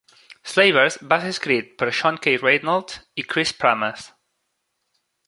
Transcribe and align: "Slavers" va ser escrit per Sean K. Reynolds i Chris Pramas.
"Slavers" 0.53 0.95
va 1.11 1.19
ser 1.25 1.33
escrit 1.33 1.69
per 1.81 1.89
Sean 1.97 2.17
K. 2.23 2.33
Reynolds 2.45 2.97
i 3.23 3.27
Chris 3.35 3.53
Pramas. 3.61 4.07